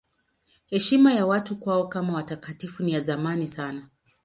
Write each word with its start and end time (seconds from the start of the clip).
Heshima 0.65 1.13
ya 1.13 1.25
watu 1.25 1.55
kwao 1.59 1.87
kama 1.87 2.13
watakatifu 2.13 2.83
ni 2.83 2.91
ya 2.91 3.01
zamani 3.01 3.47
sana. 3.47 3.89